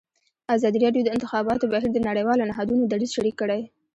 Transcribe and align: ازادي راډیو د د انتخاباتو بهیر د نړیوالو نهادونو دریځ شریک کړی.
ازادي 0.55 0.77
راډیو 0.85 1.03
د 1.05 1.07
د 1.09 1.13
انتخاباتو 1.15 1.69
بهیر 1.71 1.91
د 1.93 1.97
نړیوالو 2.09 2.47
نهادونو 2.49 2.83
دریځ 2.91 3.11
شریک 3.17 3.35
کړی. 3.41 3.61